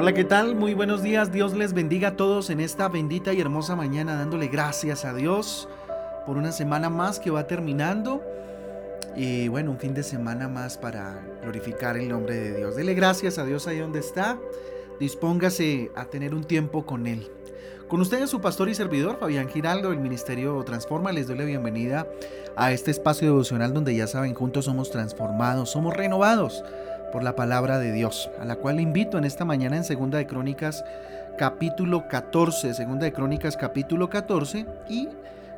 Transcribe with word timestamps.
Hola, 0.00 0.14
¿qué 0.14 0.22
tal? 0.22 0.54
Muy 0.54 0.74
buenos 0.74 1.02
días. 1.02 1.32
Dios 1.32 1.54
les 1.54 1.72
bendiga 1.72 2.10
a 2.10 2.16
todos 2.16 2.50
en 2.50 2.60
esta 2.60 2.88
bendita 2.88 3.32
y 3.32 3.40
hermosa 3.40 3.74
mañana, 3.74 4.14
dándole 4.14 4.46
gracias 4.46 5.04
a 5.04 5.12
Dios 5.12 5.68
por 6.24 6.36
una 6.36 6.52
semana 6.52 6.88
más 6.88 7.18
que 7.18 7.32
va 7.32 7.48
terminando. 7.48 8.22
Y 9.16 9.48
bueno, 9.48 9.72
un 9.72 9.78
fin 9.80 9.94
de 9.94 10.04
semana 10.04 10.46
más 10.46 10.78
para 10.78 11.20
glorificar 11.42 11.96
el 11.96 12.10
nombre 12.10 12.36
de 12.36 12.56
Dios. 12.58 12.76
Dele 12.76 12.94
gracias 12.94 13.38
a 13.38 13.44
Dios 13.44 13.66
ahí 13.66 13.80
donde 13.80 13.98
está. 13.98 14.38
Dispóngase 15.00 15.90
a 15.96 16.04
tener 16.04 16.32
un 16.32 16.44
tiempo 16.44 16.86
con 16.86 17.08
Él. 17.08 17.28
Con 17.88 18.00
ustedes 18.00 18.30
su 18.30 18.40
pastor 18.40 18.68
y 18.68 18.76
servidor, 18.76 19.18
Fabián 19.18 19.48
Giraldo, 19.48 19.90
del 19.90 19.98
Ministerio 19.98 20.62
Transforma. 20.62 21.10
Les 21.10 21.26
doy 21.26 21.38
la 21.38 21.44
bienvenida 21.44 22.06
a 22.54 22.70
este 22.70 22.92
espacio 22.92 23.26
devocional 23.26 23.74
donde 23.74 23.96
ya 23.96 24.06
saben, 24.06 24.32
juntos 24.34 24.66
somos 24.66 24.92
transformados, 24.92 25.70
somos 25.70 25.96
renovados 25.96 26.62
por 27.12 27.22
la 27.22 27.34
palabra 27.34 27.78
de 27.78 27.92
Dios, 27.92 28.30
a 28.40 28.44
la 28.44 28.56
cual 28.56 28.76
le 28.76 28.82
invito 28.82 29.18
en 29.18 29.24
esta 29.24 29.44
mañana 29.44 29.76
en 29.76 29.84
Segunda 29.84 30.18
de 30.18 30.26
Crónicas 30.26 30.84
capítulo 31.38 32.08
14, 32.08 32.74
Segunda 32.74 33.04
de 33.04 33.12
Crónicas 33.12 33.56
capítulo 33.56 34.10
14 34.10 34.66
y 34.88 35.08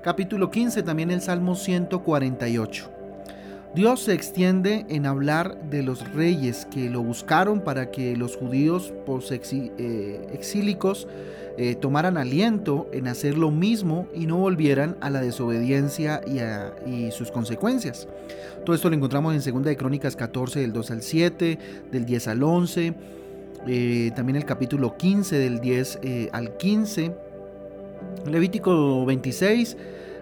capítulo 0.02 0.50
15 0.50 0.82
también 0.82 1.10
el 1.10 1.22
Salmo 1.22 1.54
148. 1.54 2.99
Dios 3.74 4.00
se 4.00 4.14
extiende 4.14 4.84
en 4.88 5.06
hablar 5.06 5.70
de 5.70 5.84
los 5.84 6.12
reyes 6.12 6.66
que 6.72 6.90
lo 6.90 7.02
buscaron 7.02 7.60
para 7.60 7.92
que 7.92 8.16
los 8.16 8.36
judíos 8.36 8.92
eh, 9.52 10.28
exílicos 10.32 11.06
eh, 11.56 11.74
tomaran 11.74 12.16
aliento 12.16 12.88
en 12.92 13.06
hacer 13.06 13.36
lo 13.36 13.50
mismo 13.50 14.08
y 14.14 14.26
no 14.26 14.38
volvieran 14.38 14.96
a 15.00 15.10
la 15.10 15.20
desobediencia 15.20 16.20
y, 16.86 17.10
sus 17.10 17.30
consecuencias. 17.30 18.08
Todo 18.64 18.74
esto 18.74 18.88
lo 18.88 18.96
encontramos 18.96 19.34
en 19.34 19.54
2 19.54 19.64
de 19.64 19.76
Crónicas 19.76 20.16
14 20.16 20.60
del 20.60 20.72
2 20.72 20.90
al 20.90 21.02
7, 21.02 21.58
del 21.92 22.06
10 22.06 22.28
al 22.28 22.42
11, 22.42 22.94
eh, 23.66 24.10
también 24.16 24.36
el 24.36 24.46
capítulo 24.46 24.96
15 24.96 25.36
del 25.36 25.60
10 25.60 25.98
eh, 26.02 26.28
al 26.32 26.56
15, 26.56 27.14
Levítico 28.26 29.04
26 29.04 29.76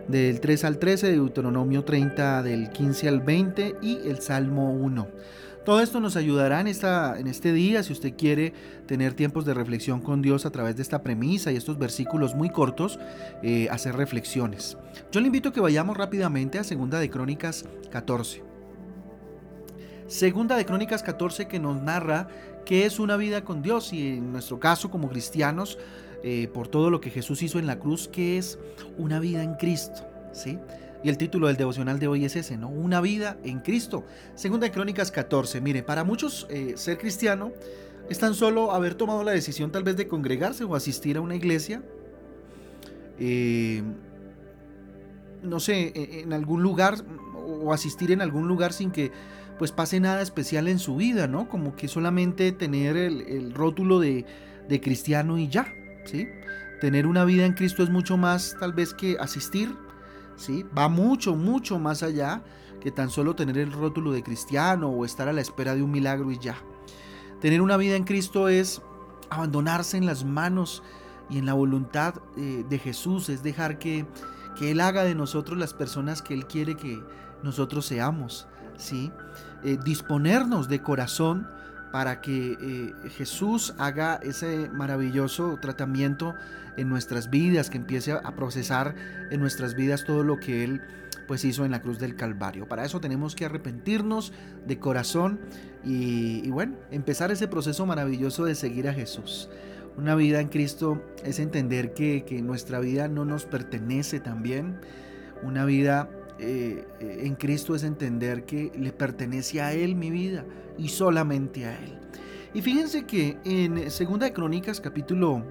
del 0.08 0.40
3 0.40 0.64
al 0.64 0.78
13, 0.78 1.12
Deuteronomio 1.12 1.84
30 1.84 2.42
del 2.42 2.70
15 2.70 3.08
al 3.08 3.20
20 3.20 3.76
y 3.82 3.98
el 4.08 4.20
Salmo 4.20 4.72
1. 4.72 5.06
Todo 5.64 5.80
esto 5.82 6.00
nos 6.00 6.16
ayudará 6.16 6.60
en, 6.62 6.66
esta, 6.66 7.18
en 7.18 7.26
este 7.26 7.52
día, 7.52 7.82
si 7.82 7.92
usted 7.92 8.14
quiere 8.16 8.54
tener 8.86 9.12
tiempos 9.12 9.44
de 9.44 9.52
reflexión 9.52 10.00
con 10.00 10.22
Dios 10.22 10.46
a 10.46 10.50
través 10.50 10.76
de 10.76 10.82
esta 10.82 11.02
premisa 11.02 11.52
y 11.52 11.56
estos 11.56 11.78
versículos 11.78 12.34
muy 12.34 12.48
cortos, 12.48 12.98
eh, 13.42 13.68
hacer 13.70 13.94
reflexiones. 13.94 14.78
Yo 15.12 15.20
le 15.20 15.26
invito 15.26 15.50
a 15.50 15.52
que 15.52 15.60
vayamos 15.60 15.94
rápidamente 15.94 16.58
a 16.58 16.64
Segunda 16.64 16.98
de 16.98 17.10
Crónicas 17.10 17.66
14. 17.90 18.47
Segunda 20.08 20.56
de 20.56 20.64
Crónicas 20.64 21.02
14 21.02 21.48
que 21.48 21.60
nos 21.60 21.82
narra 21.82 22.28
qué 22.64 22.86
es 22.86 22.98
una 22.98 23.18
vida 23.18 23.44
con 23.44 23.60
Dios 23.60 23.92
y 23.92 24.16
en 24.16 24.32
nuestro 24.32 24.58
caso 24.58 24.90
como 24.90 25.10
cristianos, 25.10 25.78
eh, 26.24 26.48
por 26.52 26.66
todo 26.66 26.88
lo 26.88 26.98
que 26.98 27.10
Jesús 27.10 27.42
hizo 27.42 27.58
en 27.58 27.66
la 27.66 27.78
cruz, 27.78 28.08
qué 28.08 28.38
es 28.38 28.58
una 28.96 29.20
vida 29.20 29.42
en 29.42 29.54
Cristo. 29.56 30.06
¿sí? 30.32 30.58
Y 31.04 31.10
el 31.10 31.18
título 31.18 31.48
del 31.48 31.58
devocional 31.58 31.98
de 31.98 32.08
hoy 32.08 32.24
es 32.24 32.36
ese, 32.36 32.56
¿no? 32.56 32.70
Una 32.70 33.02
vida 33.02 33.36
en 33.44 33.60
Cristo. 33.60 34.04
Segunda 34.34 34.66
de 34.66 34.72
Crónicas 34.72 35.10
14. 35.12 35.60
Mire, 35.60 35.82
para 35.82 36.04
muchos 36.04 36.46
eh, 36.48 36.72
ser 36.76 36.96
cristiano 36.96 37.52
es 38.08 38.18
tan 38.18 38.34
solo 38.34 38.72
haber 38.72 38.94
tomado 38.94 39.22
la 39.22 39.32
decisión 39.32 39.70
tal 39.70 39.84
vez 39.84 39.98
de 39.98 40.08
congregarse 40.08 40.64
o 40.64 40.74
asistir 40.74 41.18
a 41.18 41.20
una 41.20 41.36
iglesia. 41.36 41.82
Eh, 43.18 43.82
no 45.42 45.60
sé, 45.60 45.92
e, 45.94 46.20
en 46.20 46.32
algún 46.32 46.62
lugar 46.62 46.96
o 47.62 47.74
asistir 47.74 48.10
en 48.10 48.22
algún 48.22 48.48
lugar 48.48 48.72
sin 48.72 48.90
que 48.90 49.12
pues 49.58 49.72
pase 49.72 50.00
nada 50.00 50.22
especial 50.22 50.68
en 50.68 50.78
su 50.78 50.96
vida, 50.96 51.26
¿no? 51.26 51.48
Como 51.48 51.74
que 51.74 51.88
solamente 51.88 52.52
tener 52.52 52.96
el, 52.96 53.52
rótulo 53.52 54.00
de, 54.00 54.24
de, 54.68 54.80
cristiano 54.80 55.38
y 55.38 55.48
ya, 55.48 55.72
¿sí? 56.04 56.28
Tener 56.80 57.06
una 57.06 57.24
vida 57.24 57.44
en 57.44 57.54
Cristo 57.54 57.82
es 57.82 57.90
mucho 57.90 58.16
más 58.16 58.56
tal 58.60 58.72
vez 58.72 58.94
que 58.94 59.16
asistir 59.18 59.70
Va 60.76 60.88
mucho, 60.88 61.34
mucho 61.34 61.78
más 61.78 62.02
allá 62.02 62.42
que 62.80 62.92
tan 62.92 63.10
solo 63.10 63.34
tener 63.34 63.58
el 63.58 63.72
rótulo 63.72 64.12
de 64.12 64.22
cristiano 64.22 64.88
o 64.88 65.04
estar 65.04 65.28
a 65.28 65.32
la 65.32 65.40
espera 65.40 65.74
de 65.74 65.82
un 65.82 65.90
milagro 65.90 66.30
y 66.30 66.38
ya. 66.38 66.56
Tener 67.40 67.60
una 67.60 67.76
vida 67.76 67.96
en 67.96 68.04
Cristo 68.04 68.48
es 68.48 68.80
abandonarse 69.30 69.96
en 69.96 70.06
las 70.06 70.24
manos 70.24 70.82
y 71.28 71.38
en 71.38 71.46
la 71.46 71.54
voluntad 71.54 72.14
eh, 72.36 72.64
de 72.68 72.78
Jesús, 72.78 73.28
es 73.28 73.42
dejar 73.42 73.78
que, 73.78 74.06
que, 74.56 74.70
Él 74.70 74.80
haga 74.80 75.04
de 75.04 75.14
nosotros 75.14 75.58
las 75.58 75.74
personas 75.74 76.22
que 76.22 76.34
Él 76.34 76.46
quiere 76.46 76.76
que 76.76 77.02
nosotros 77.42 77.84
seamos, 77.84 78.46
¿sí? 78.78 79.12
Eh, 79.64 79.76
disponernos 79.84 80.68
de 80.68 80.80
corazón 80.80 81.46
para 81.92 82.20
que 82.20 82.56
eh, 82.60 83.10
Jesús 83.10 83.74
haga 83.78 84.20
ese 84.22 84.68
maravilloso 84.70 85.58
tratamiento 85.60 86.34
en 86.76 86.88
nuestras 86.88 87.28
vidas, 87.28 87.70
que 87.70 87.78
empiece 87.78 88.12
a 88.12 88.34
procesar 88.34 88.94
en 89.30 89.40
nuestras 89.40 89.74
vidas 89.74 90.04
todo 90.04 90.22
lo 90.22 90.38
que 90.38 90.64
Él 90.64 90.80
pues 91.26 91.44
hizo 91.44 91.64
en 91.64 91.72
la 91.72 91.82
cruz 91.82 91.98
del 91.98 92.16
Calvario. 92.16 92.66
Para 92.66 92.84
eso 92.84 93.00
tenemos 93.00 93.34
que 93.34 93.44
arrepentirnos 93.44 94.32
de 94.66 94.78
corazón 94.78 95.40
y, 95.84 96.48
bueno, 96.50 96.76
empezar 96.90 97.30
ese 97.30 97.48
proceso 97.48 97.84
maravilloso 97.84 98.44
de 98.44 98.54
seguir 98.54 98.88
a 98.88 98.94
Jesús. 98.94 99.48
Una 99.96 100.14
vida 100.14 100.40
en 100.40 100.48
Cristo 100.48 101.02
es 101.24 101.38
entender 101.38 101.92
que, 101.92 102.24
que 102.24 102.40
nuestra 102.40 102.78
vida 102.80 103.08
no 103.08 103.24
nos 103.24 103.44
pertenece 103.44 104.20
también. 104.20 104.80
Una 105.42 105.64
vida 105.64 106.08
eh, 106.40 106.84
en 107.00 107.34
Cristo 107.34 107.74
es 107.74 107.82
entender 107.82 108.44
que 108.44 108.70
le 108.78 108.92
pertenece 108.92 109.60
a 109.60 109.72
Él 109.72 109.96
mi 109.96 110.10
vida 110.10 110.44
y 110.78 110.88
solamente 110.88 111.66
a 111.66 111.76
Él. 111.78 111.98
Y 112.54 112.62
fíjense 112.62 113.04
que 113.04 113.38
en 113.44 113.90
Segunda 113.90 114.26
de 114.26 114.32
Crónicas 114.32 114.80
capítulo 114.80 115.42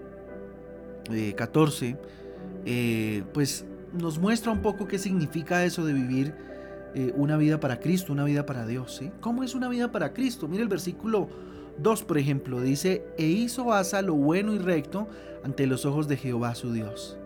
14, 1.35 1.87
eh, 1.87 1.95
eh, 2.65 3.23
pues 3.33 3.65
nos 3.93 4.17
muestra 4.17 4.51
un 4.51 4.61
poco 4.61 4.87
qué 4.87 4.97
significa 4.97 5.63
eso 5.63 5.85
de 5.85 5.93
vivir 5.93 6.47
una 7.15 7.37
vida 7.37 7.59
para 7.59 7.79
Cristo, 7.79 8.11
una 8.11 8.23
vida 8.23 8.47
para 8.47 8.65
Dios. 8.65 9.03
¿Cómo 9.19 9.43
es 9.43 9.53
una 9.53 9.69
vida 9.69 9.91
para 9.91 10.13
Cristo? 10.13 10.47
Mire 10.47 10.63
el 10.63 10.69
versículo 10.69 11.29
2, 11.77 12.03
por 12.03 12.17
ejemplo, 12.17 12.59
dice, 12.59 13.05
e 13.19 13.27
hizo 13.27 13.71
Asa 13.71 14.01
lo 14.01 14.15
bueno 14.15 14.55
y 14.55 14.57
recto 14.57 15.07
ante 15.43 15.67
los 15.67 15.85
ojos 15.85 16.07
de 16.07 16.17
Jehová 16.17 16.55
su 16.55 16.73
Dios. 16.73 17.19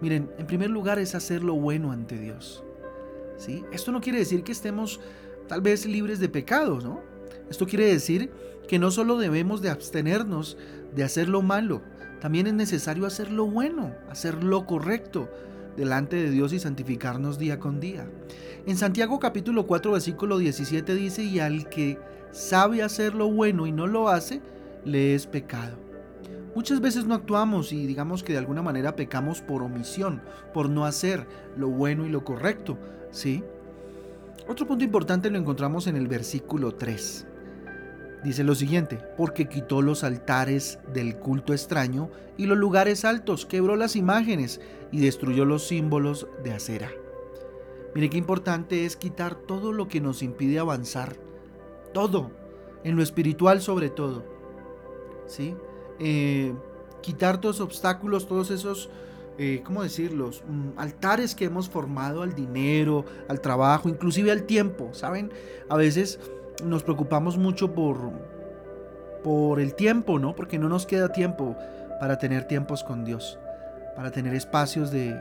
Miren, 0.00 0.28
en 0.38 0.46
primer 0.48 0.70
lugar 0.70 0.98
es 0.98 1.14
hacer 1.14 1.44
lo 1.44 1.54
bueno 1.54 1.92
ante 1.92 2.18
Dios. 2.18 2.65
Esto 3.72 3.92
no 3.92 4.00
quiere 4.00 4.18
decir 4.18 4.42
que 4.42 4.52
estemos 4.52 5.00
tal 5.48 5.60
vez 5.60 5.86
libres 5.86 6.18
de 6.18 6.28
pecados, 6.28 6.84
¿no? 6.84 7.00
Esto 7.50 7.66
quiere 7.66 7.86
decir 7.86 8.30
que 8.68 8.78
no 8.78 8.90
solo 8.90 9.18
debemos 9.18 9.62
de 9.62 9.70
abstenernos 9.70 10.56
de 10.94 11.04
hacer 11.04 11.28
lo 11.28 11.42
malo, 11.42 11.82
también 12.20 12.46
es 12.46 12.54
necesario 12.54 13.06
hacer 13.06 13.30
lo 13.30 13.46
bueno, 13.46 13.94
hacer 14.10 14.42
lo 14.42 14.66
correcto 14.66 15.28
delante 15.76 16.16
de 16.16 16.30
Dios 16.30 16.52
y 16.52 16.58
santificarnos 16.58 17.38
día 17.38 17.60
con 17.60 17.78
día. 17.78 18.08
En 18.66 18.76
Santiago 18.76 19.20
capítulo 19.20 19.66
4 19.66 19.92
versículo 19.92 20.38
17 20.38 20.94
dice, 20.94 21.22
y 21.22 21.38
al 21.38 21.68
que 21.68 21.98
sabe 22.32 22.82
hacer 22.82 23.14
lo 23.14 23.30
bueno 23.30 23.66
y 23.66 23.72
no 23.72 23.86
lo 23.86 24.08
hace, 24.08 24.40
le 24.84 25.14
es 25.14 25.26
pecado. 25.26 25.76
Muchas 26.54 26.80
veces 26.80 27.04
no 27.04 27.14
actuamos 27.14 27.72
y 27.72 27.86
digamos 27.86 28.22
que 28.22 28.32
de 28.32 28.38
alguna 28.38 28.62
manera 28.62 28.96
pecamos 28.96 29.42
por 29.42 29.62
omisión, 29.62 30.22
por 30.54 30.70
no 30.70 30.86
hacer 30.86 31.26
lo 31.56 31.68
bueno 31.68 32.06
y 32.06 32.08
lo 32.08 32.24
correcto, 32.24 32.78
¿sí? 33.16 33.42
Otro 34.46 34.66
punto 34.66 34.84
importante 34.84 35.30
lo 35.30 35.38
encontramos 35.38 35.86
en 35.86 35.96
el 35.96 36.06
versículo 36.06 36.74
3. 36.74 37.26
Dice 38.22 38.44
lo 38.44 38.54
siguiente, 38.54 38.98
porque 39.16 39.48
quitó 39.48 39.82
los 39.82 40.04
altares 40.04 40.78
del 40.92 41.16
culto 41.16 41.52
extraño 41.52 42.10
y 42.36 42.46
los 42.46 42.58
lugares 42.58 43.04
altos, 43.04 43.46
quebró 43.46 43.76
las 43.76 43.96
imágenes 43.96 44.60
y 44.92 45.00
destruyó 45.00 45.44
los 45.44 45.66
símbolos 45.66 46.28
de 46.44 46.52
acera. 46.52 46.90
Mire 47.94 48.10
qué 48.10 48.18
importante 48.18 48.84
es 48.84 48.96
quitar 48.96 49.34
todo 49.34 49.72
lo 49.72 49.88
que 49.88 50.00
nos 50.00 50.22
impide 50.22 50.58
avanzar, 50.58 51.16
todo, 51.94 52.30
en 52.84 52.96
lo 52.96 53.02
espiritual 53.02 53.62
sobre 53.62 53.88
todo. 53.88 54.24
¿Sí? 55.26 55.56
Eh, 55.98 56.52
quitar 57.00 57.40
todos 57.40 57.58
los 57.58 57.66
obstáculos, 57.68 58.26
todos 58.26 58.50
esos, 58.50 58.90
eh, 59.38 59.62
¿cómo 59.64 59.82
decirlos? 59.82 60.42
Mm, 60.48 60.78
altares 60.78 61.34
que 61.34 61.44
hemos 61.44 61.68
formado 61.68 62.22
al 62.22 62.34
dinero, 62.34 63.04
al 63.28 63.40
trabajo, 63.40 63.88
inclusive 63.88 64.30
al 64.32 64.44
tiempo, 64.44 64.90
¿saben? 64.92 65.30
A 65.68 65.76
veces 65.76 66.20
nos 66.64 66.82
preocupamos 66.82 67.36
mucho 67.36 67.74
por, 67.74 67.98
por 69.22 69.60
el 69.60 69.74
tiempo, 69.74 70.18
¿no? 70.18 70.34
Porque 70.34 70.58
no 70.58 70.68
nos 70.68 70.86
queda 70.86 71.12
tiempo 71.12 71.56
para 72.00 72.18
tener 72.18 72.44
tiempos 72.44 72.82
con 72.82 73.04
Dios, 73.04 73.38
para 73.94 74.10
tener 74.10 74.34
espacios 74.34 74.90
de, 74.90 75.14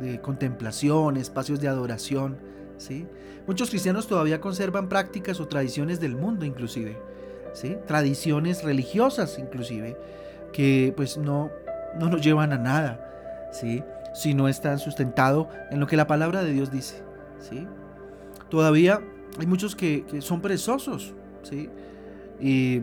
de 0.00 0.20
contemplación, 0.20 1.16
espacios 1.16 1.60
de 1.60 1.68
adoración, 1.68 2.38
¿sí? 2.78 3.06
Muchos 3.46 3.70
cristianos 3.70 4.06
todavía 4.06 4.40
conservan 4.40 4.88
prácticas 4.88 5.40
o 5.40 5.48
tradiciones 5.48 6.00
del 6.00 6.16
mundo 6.16 6.44
inclusive 6.44 6.96
tradiciones 7.86 8.62
religiosas 8.62 9.38
inclusive, 9.38 9.96
que 10.52 10.92
pues 10.96 11.18
no, 11.18 11.50
no 11.98 12.08
nos 12.08 12.22
llevan 12.22 12.52
a 12.52 12.58
nada, 12.58 13.11
¿sí? 13.52 13.84
si 14.14 14.34
no 14.34 14.48
están 14.48 14.78
sustentados 14.78 15.46
en 15.70 15.80
lo 15.80 15.86
que 15.86 15.96
la 15.96 16.06
palabra 16.06 16.42
de 16.42 16.52
Dios 16.52 16.70
dice. 16.70 17.02
¿sí? 17.38 17.66
Todavía 18.48 19.00
hay 19.38 19.46
muchos 19.46 19.76
que, 19.76 20.04
son 20.20 20.40
perezosos 20.40 21.14
¿sí? 21.42 21.70
y, 22.40 22.82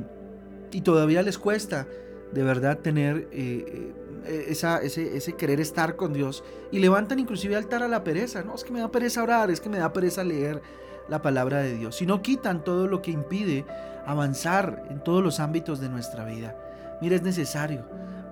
todavía 0.81 1.21
les 1.21 1.37
cuesta 1.37 1.87
de 2.31 2.43
verdad 2.43 2.77
tener 2.77 3.27
eh, 3.31 3.93
eh, 4.25 4.45
esa, 4.49 4.77
ese, 4.81 5.17
ese, 5.17 5.33
querer 5.33 5.59
estar 5.59 5.95
con 5.95 6.13
Dios 6.13 6.43
y 6.71 6.79
levantan 6.79 7.19
inclusive 7.19 7.55
altar 7.55 7.83
a 7.83 7.87
la 7.87 8.03
pereza. 8.03 8.43
No, 8.43 8.55
es 8.55 8.63
que 8.63 8.71
me 8.71 8.79
da 8.79 8.91
pereza 8.91 9.23
orar, 9.23 9.49
es 9.49 9.59
que 9.59 9.69
me 9.69 9.79
da 9.79 9.91
pereza 9.91 10.23
leer 10.23 10.61
la 11.09 11.21
palabra 11.21 11.59
de 11.59 11.75
Dios. 11.75 11.95
Si 11.95 12.05
no 12.05 12.21
quitan 12.21 12.63
todo 12.63 12.87
lo 12.87 13.01
que 13.01 13.11
impide 13.11 13.65
avanzar 14.05 14.83
en 14.89 15.03
todos 15.03 15.23
los 15.23 15.39
ámbitos 15.39 15.79
de 15.79 15.89
nuestra 15.89 16.25
vida. 16.25 16.55
Mire, 17.01 17.15
es 17.17 17.21
necesario. 17.21 17.85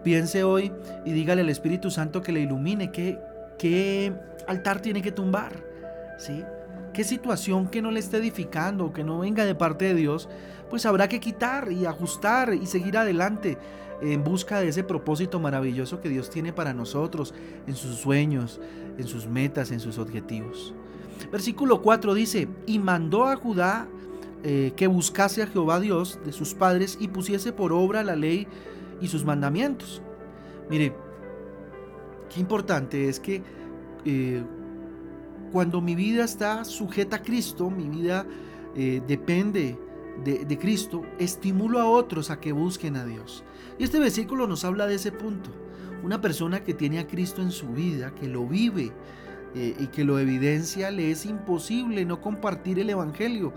Piense 0.03 0.43
hoy 0.43 0.71
y 1.05 1.11
dígale 1.11 1.41
al 1.41 1.49
Espíritu 1.49 1.91
Santo 1.91 2.21
que 2.21 2.31
le 2.31 2.41
ilumine 2.41 2.91
qué, 2.91 3.19
qué 3.57 4.13
altar 4.47 4.81
tiene 4.81 5.01
que 5.01 5.11
tumbar. 5.11 5.63
¿Sí? 6.17 6.43
¿Qué 6.93 7.03
situación 7.03 7.67
que 7.67 7.81
no 7.81 7.91
le 7.91 7.99
esté 7.99 8.17
edificando, 8.17 8.91
que 8.91 9.03
no 9.03 9.19
venga 9.19 9.45
de 9.45 9.53
parte 9.53 9.85
de 9.85 9.93
Dios, 9.93 10.27
pues 10.69 10.85
habrá 10.85 11.07
que 11.07 11.19
quitar 11.19 11.71
y 11.71 11.85
ajustar 11.85 12.53
y 12.53 12.65
seguir 12.65 12.97
adelante 12.97 13.57
en 14.01 14.23
busca 14.23 14.59
de 14.59 14.69
ese 14.69 14.83
propósito 14.83 15.39
maravilloso 15.39 16.01
que 16.01 16.09
Dios 16.09 16.29
tiene 16.29 16.53
para 16.53 16.73
nosotros, 16.73 17.33
en 17.67 17.75
sus 17.75 17.97
sueños, 17.97 18.59
en 18.97 19.07
sus 19.07 19.27
metas, 19.27 19.71
en 19.71 19.79
sus 19.79 19.97
objetivos. 19.97 20.73
Versículo 21.31 21.81
4 21.81 22.13
dice, 22.13 22.47
y 22.65 22.79
mandó 22.79 23.25
a 23.25 23.35
Judá 23.35 23.87
eh, 24.43 24.73
que 24.75 24.87
buscase 24.87 25.41
a 25.41 25.47
Jehová 25.47 25.79
Dios 25.79 26.19
de 26.23 26.31
sus 26.31 26.53
padres 26.53 26.97
y 26.99 27.07
pusiese 27.07 27.51
por 27.51 27.73
obra 27.73 28.03
la 28.03 28.15
ley 28.15 28.47
y 29.01 29.07
sus 29.07 29.25
mandamientos. 29.25 30.01
Mire, 30.69 30.93
qué 32.33 32.39
importante 32.39 33.09
es 33.09 33.19
que 33.19 33.41
eh, 34.05 34.43
cuando 35.51 35.81
mi 35.81 35.95
vida 35.95 36.23
está 36.23 36.65
sujeta 36.65 37.17
a 37.17 37.21
Cristo, 37.21 37.69
mi 37.69 37.87
vida 37.87 38.25
eh, 38.75 39.01
depende 39.07 39.77
de, 40.23 40.57
Cristo, 40.57 41.03
estimulo 41.19 41.79
a 41.79 41.85
otros 41.85 42.31
a 42.31 42.39
que 42.39 42.51
busquen 42.51 42.95
a 42.95 43.05
Dios. 43.05 43.43
Y 43.77 43.83
este 43.83 43.99
versículo 43.99 44.47
nos 44.47 44.65
habla 44.65 44.87
de 44.87 44.95
ese 44.95 45.11
punto. 45.11 45.51
Una 46.03 46.21
persona 46.21 46.63
que 46.63 46.73
tiene 46.73 46.99
a 46.99 47.07
Cristo 47.07 47.41
en 47.41 47.51
su 47.51 47.67
vida, 47.69 48.13
que 48.15 48.27
lo 48.27 48.45
vive 48.45 48.91
eh, 49.55 49.75
y 49.79 49.87
que 49.87 50.03
lo 50.03 50.19
evidencia, 50.19 50.91
le 50.91 51.11
es 51.11 51.25
imposible 51.25 52.03
no 52.05 52.19
compartir 52.21 52.79
el 52.79 52.89
Evangelio, 52.89 53.53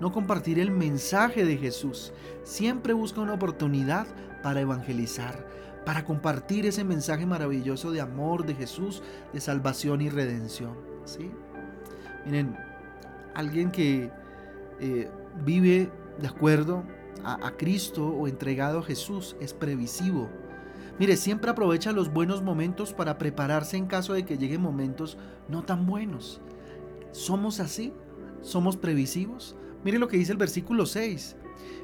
no 0.00 0.12
compartir 0.12 0.58
el 0.58 0.70
mensaje 0.70 1.44
de 1.44 1.56
Jesús. 1.56 2.12
Siempre 2.42 2.92
busca 2.92 3.20
una 3.20 3.34
oportunidad 3.34 4.06
para 4.42 4.60
evangelizar, 4.60 5.46
para 5.84 6.04
compartir 6.04 6.66
ese 6.66 6.84
mensaje 6.84 7.26
maravilloso 7.26 7.90
de 7.90 8.00
amor 8.00 8.46
de 8.46 8.54
Jesús, 8.54 9.02
de 9.32 9.40
salvación 9.40 10.00
y 10.00 10.10
redención. 10.10 10.76
¿sí? 11.04 11.30
Miren, 12.24 12.56
alguien 13.34 13.70
que 13.70 14.10
eh, 14.80 15.10
vive 15.44 15.90
de 16.20 16.28
acuerdo 16.28 16.84
a, 17.24 17.52
Cristo 17.52 18.06
o 18.06 18.28
entregado 18.28 18.80
a 18.80 18.82
Jesús 18.82 19.34
es 19.40 19.54
previsivo. 19.54 20.28
Mire, 20.98 21.16
siempre 21.16 21.50
aprovecha 21.50 21.90
los 21.90 22.12
buenos 22.12 22.42
momentos 22.42 22.92
para 22.92 23.18
prepararse 23.18 23.76
en 23.76 23.86
caso 23.86 24.12
de 24.12 24.24
que 24.24 24.36
lleguen 24.36 24.60
momentos 24.60 25.16
no 25.48 25.64
tan 25.64 25.86
buenos. 25.86 26.40
¿Somos 27.12 27.60
así? 27.60 27.92
¿Somos 28.42 28.76
previsivos? 28.76 29.56
Mire 29.84 29.98
lo 29.98 30.08
que 30.08 30.16
dice 30.16 30.32
el 30.32 30.38
versículo 30.38 30.86
6. 30.86 31.36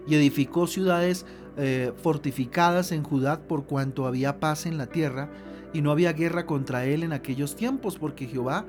Y 0.09 0.15
edificó 0.15 0.67
ciudades 0.67 1.27
eh, 1.57 1.93
fortificadas 2.03 2.93
en 2.93 3.03
Judá 3.03 3.41
por 3.41 3.65
cuanto 3.65 4.07
había 4.07 4.41
paz 4.41 4.67
en 4.67 4.79
la 4.79 4.87
tierra 4.87 5.29
y 5.73 5.83
no 5.83 5.91
había 5.91 6.13
guerra 6.13 6.47
contra 6.47 6.85
él 6.87 7.03
en 7.03 7.13
aquellos 7.13 7.55
tiempos 7.55 7.99
porque 7.99 8.27
Jehová 8.27 8.65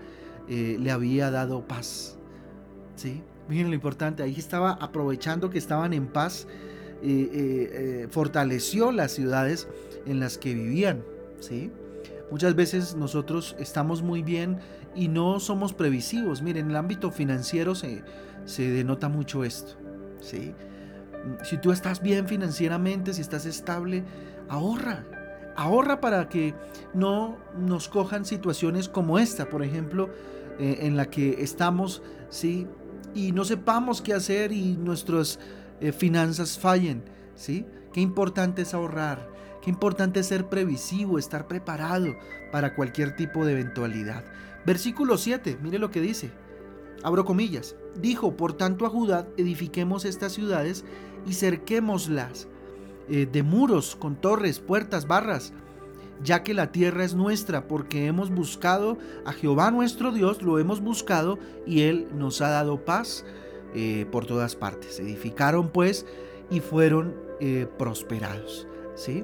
eh, 0.49 0.77
le 0.79 0.91
había 0.91 1.31
dado 1.31 1.67
paz. 1.67 2.17
¿Sí? 2.95 3.21
Miren 3.47 3.69
lo 3.69 3.75
importante, 3.75 4.23
ahí 4.23 4.35
estaba 4.37 4.73
aprovechando 4.73 5.49
que 5.49 5.57
estaban 5.57 5.93
en 5.93 6.07
paz, 6.07 6.47
eh, 7.01 8.07
fortaleció 8.11 8.91
las 8.91 9.11
ciudades 9.11 9.67
en 10.05 10.19
las 10.19 10.37
que 10.37 10.53
vivían. 10.53 11.03
¿sí? 11.39 11.71
Muchas 12.29 12.55
veces 12.55 12.95
nosotros 12.95 13.55
estamos 13.59 14.01
muy 14.01 14.23
bien 14.23 14.59
y 14.95 15.07
no 15.07 15.39
somos 15.39 15.73
previsivos. 15.73 16.41
Miren, 16.41 16.65
en 16.65 16.71
el 16.71 16.77
ámbito 16.77 17.11
financiero 17.11 17.75
se, 17.75 18.03
se 18.45 18.69
denota 18.69 19.09
mucho 19.09 19.43
esto. 19.43 19.73
¿sí? 20.19 20.53
Si 21.43 21.57
tú 21.57 21.71
estás 21.71 22.01
bien 22.01 22.27
financieramente, 22.27 23.13
si 23.13 23.21
estás 23.21 23.45
estable, 23.45 24.03
ahorra. 24.49 25.05
Ahorra 25.55 25.99
para 25.99 26.29
que 26.29 26.53
no 26.93 27.37
nos 27.57 27.89
cojan 27.89 28.25
situaciones 28.25 28.87
como 28.87 29.19
esta, 29.19 29.49
por 29.49 29.63
ejemplo, 29.63 30.09
en 30.59 30.95
la 30.95 31.09
que 31.09 31.41
estamos, 31.43 32.01
¿sí? 32.29 32.67
y 33.13 33.31
no 33.31 33.43
sepamos 33.45 34.01
qué 34.01 34.13
hacer 34.13 34.51
y 34.51 34.77
nuestras 34.77 35.39
eh, 35.79 35.91
finanzas 35.91 36.57
fallen, 36.57 37.03
¿sí? 37.35 37.65
Qué 37.93 38.01
importante 38.01 38.61
es 38.61 38.73
ahorrar, 38.73 39.29
qué 39.61 39.69
importante 39.69 40.21
es 40.21 40.27
ser 40.27 40.47
previsivo, 40.47 41.19
estar 41.19 41.47
preparado 41.47 42.15
para 42.51 42.75
cualquier 42.75 43.15
tipo 43.15 43.45
de 43.45 43.53
eventualidad. 43.53 44.23
Versículo 44.65 45.17
7, 45.17 45.57
mire 45.61 45.79
lo 45.79 45.91
que 45.91 46.01
dice. 46.01 46.31
Abro 47.03 47.25
comillas. 47.25 47.75
Dijo, 47.99 48.37
por 48.37 48.53
tanto 48.53 48.85
a 48.85 48.89
Judá 48.89 49.27
edifiquemos 49.37 50.05
estas 50.05 50.33
ciudades 50.33 50.85
y 51.25 51.33
cerquémoslas 51.33 52.47
eh, 53.09 53.27
de 53.31 53.43
muros 53.43 53.95
con 53.95 54.15
torres, 54.15 54.59
puertas, 54.59 55.07
barras 55.07 55.53
ya 56.23 56.43
que 56.43 56.53
la 56.53 56.71
tierra 56.71 57.03
es 57.03 57.15
nuestra, 57.15 57.67
porque 57.67 58.05
hemos 58.05 58.29
buscado 58.29 58.97
a 59.25 59.33
Jehová 59.33 59.71
nuestro 59.71 60.11
Dios, 60.11 60.41
lo 60.41 60.59
hemos 60.59 60.81
buscado 60.81 61.39
y 61.65 61.81
Él 61.81 62.07
nos 62.13 62.41
ha 62.41 62.49
dado 62.49 62.85
paz 62.85 63.25
eh, 63.73 64.05
por 64.11 64.25
todas 64.25 64.55
partes. 64.55 64.99
Edificaron 64.99 65.69
pues 65.69 66.05
y 66.49 66.59
fueron 66.59 67.15
eh, 67.39 67.67
prosperados. 67.77 68.67
¿sí? 68.95 69.23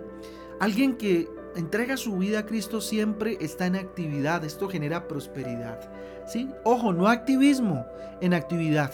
Alguien 0.59 0.95
que 0.95 1.29
entrega 1.55 1.97
su 1.97 2.17
vida 2.17 2.39
a 2.39 2.45
Cristo 2.45 2.81
siempre 2.81 3.38
está 3.41 3.65
en 3.65 3.75
actividad, 3.75 4.44
esto 4.44 4.67
genera 4.67 5.07
prosperidad. 5.07 5.79
¿sí? 6.27 6.49
Ojo, 6.63 6.94
no 6.94 7.07
activismo, 7.07 7.85
en 8.21 8.33
actividad 8.33 8.91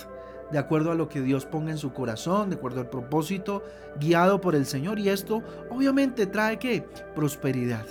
de 0.53 0.59
acuerdo 0.59 0.91
a 0.91 0.95
lo 0.95 1.09
que 1.09 1.21
Dios 1.21 1.45
ponga 1.45 1.71
en 1.71 1.79
su 1.79 1.93
corazón, 1.93 2.51
de 2.51 2.57
acuerdo 2.57 2.81
al 2.81 2.89
propósito, 2.89 3.63
guiado 3.99 4.39
por 4.39 4.53
el 4.53 4.67
Señor. 4.67 4.99
Y 4.99 5.09
esto 5.09 5.41
obviamente 5.69 6.27
trae 6.27 6.59
qué? 6.59 6.85
Prosperidad. 7.15 7.85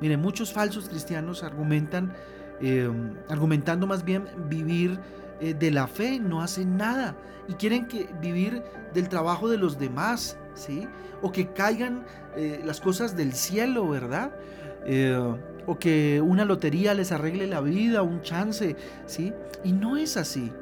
Miren, 0.00 0.20
muchos 0.20 0.52
falsos 0.52 0.88
cristianos 0.88 1.42
argumentan, 1.42 2.12
eh, 2.60 2.88
argumentando 3.28 3.88
más 3.88 4.04
bien 4.04 4.28
vivir 4.48 5.00
eh, 5.40 5.54
de 5.54 5.70
la 5.72 5.88
fe, 5.88 6.20
no 6.20 6.40
hacen 6.40 6.76
nada 6.76 7.16
y 7.48 7.54
quieren 7.54 7.86
que 7.86 8.08
vivir 8.20 8.62
del 8.92 9.08
trabajo 9.08 9.48
de 9.48 9.58
los 9.58 9.78
demás, 9.78 10.38
¿sí? 10.54 10.86
O 11.20 11.32
que 11.32 11.52
caigan 11.52 12.04
eh, 12.36 12.60
las 12.64 12.80
cosas 12.80 13.16
del 13.16 13.32
cielo, 13.32 13.88
¿verdad? 13.88 14.32
o 15.66 15.78
que 15.78 16.20
una 16.20 16.44
lotería 16.44 16.92
les 16.92 17.10
arregle 17.10 17.46
la 17.46 17.62
vida, 17.62 18.02
un 18.02 18.20
chance, 18.20 18.76
¿sí? 19.06 19.32
Y 19.62 19.72
no 19.72 19.96
es 19.96 20.18
así, 20.18 20.52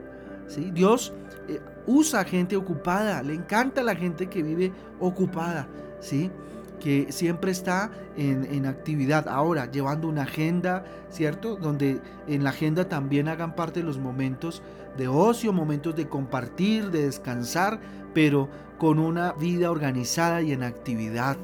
¿sí? 0.47 0.71
Dios 0.71 1.13
eh, 1.49 1.61
usa 1.87 2.25
gente 2.25 2.57
ocupada, 2.57 3.23
le 3.23 3.35
encanta 3.35 3.83
la 3.83 3.97
gente 3.97 4.29
que 4.29 4.43
vive 4.43 4.73
ocupada, 5.01 5.67
¿sí? 6.01 6.31
que 6.79 7.13
siempre 7.13 7.53
está 7.53 7.93
en, 8.17 8.67
actividad. 8.67 9.29
Ahora, 9.29 9.71
llevando 9.71 10.09
una 10.09 10.23
agenda, 10.23 10.85
¿cierto? 11.11 11.55
Donde 11.55 12.01
en 12.27 12.43
la 12.43 12.51
agenda 12.51 12.89
también 12.89 13.29
hagan 13.29 13.55
parte 13.55 13.85
los 13.85 13.99
momentos 13.99 14.65
de 14.97 15.07
ocio, 15.07 15.53
momentos 15.53 15.95
de 15.95 16.09
compartir, 16.09 16.91
de 16.91 17.05
descansar, 17.05 17.79
pero 18.13 18.49
con 18.79 18.99
una 18.99 19.33
vida 19.33 19.71
organizada 19.71 20.43
y 20.43 20.51
en 20.51 20.65
actividad. 20.65 21.37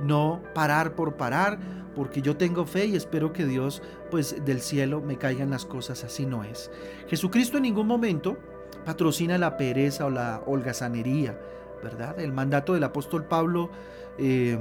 No 0.00 0.42
parar 0.54 0.94
por 0.94 1.14
parar, 1.14 1.58
porque 1.94 2.22
yo 2.22 2.36
tengo 2.36 2.66
fe 2.66 2.86
y 2.86 2.96
espero 2.96 3.32
que 3.32 3.46
Dios, 3.46 3.82
pues 4.10 4.44
del 4.44 4.60
cielo, 4.60 5.00
me 5.00 5.16
caigan 5.16 5.50
las 5.50 5.64
cosas. 5.64 6.04
Así 6.04 6.26
no 6.26 6.44
es. 6.44 6.70
Jesucristo 7.08 7.56
en 7.56 7.64
ningún 7.64 7.86
momento 7.86 8.36
patrocina 8.84 9.38
la 9.38 9.56
pereza 9.56 10.06
o 10.06 10.10
la 10.10 10.42
holgazanería, 10.46 11.38
¿verdad? 11.82 12.18
El 12.18 12.32
mandato 12.32 12.74
del 12.74 12.84
apóstol 12.84 13.24
Pablo 13.24 13.70
eh, 14.18 14.58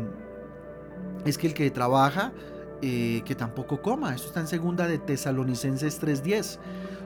es 1.26 1.38
que 1.38 1.48
el 1.48 1.54
que 1.54 1.70
trabaja, 1.72 2.32
eh, 2.82 3.22
que 3.26 3.36
tampoco 3.36 3.82
coma. 3.82 4.14
Esto 4.14 4.28
está 4.28 4.40
en 4.42 4.48
segunda 4.48 4.88
de 4.88 4.98
Tesalonicenses 4.98 6.02
3.10. 6.02 6.60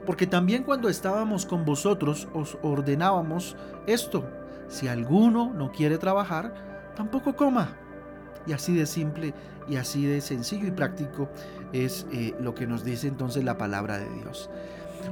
Porque 0.06 0.26
también 0.26 0.64
cuando 0.64 0.90
estábamos 0.90 1.46
con 1.46 1.66
vosotros 1.66 2.28
os 2.34 2.58
ordenábamos 2.62 3.56
esto. 3.88 4.26
Si 4.70 4.88
alguno 4.88 5.54
no 5.54 5.72
quiere 5.72 5.98
trabajar, 5.98 6.94
tampoco 6.96 7.36
coma. 7.36 7.78
Y 8.48 8.54
así 8.54 8.74
de 8.76 8.86
simple 8.86 9.34
y 9.68 9.76
así 9.76 10.06
de 10.06 10.22
sencillo 10.22 10.68
y 10.68 10.72
práctico 10.72 11.30
es 11.74 12.08
eh, 12.12 12.34
lo 12.40 12.56
que 12.56 12.66
nos 12.66 12.84
dice 12.84 13.08
entonces 13.08 13.44
la 13.44 13.58
palabra 13.58 13.98
de 13.98 14.10
Dios. 14.10 14.50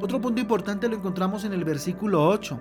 Otro 0.01 0.21
punto 0.21 0.41
importante 0.41 0.87
lo 0.87 0.95
encontramos 0.95 1.43
en 1.43 1.53
el 1.53 1.63
versículo 1.63 2.27
8. 2.27 2.59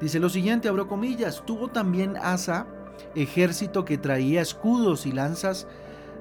Dice 0.00 0.20
lo 0.20 0.28
siguiente, 0.28 0.68
abro 0.68 0.86
comillas, 0.86 1.42
tuvo 1.46 1.68
también 1.68 2.16
Asa 2.18 2.66
ejército 3.14 3.84
que 3.84 3.98
traía 3.98 4.42
escudos 4.42 5.06
y 5.06 5.12
lanzas, 5.12 5.66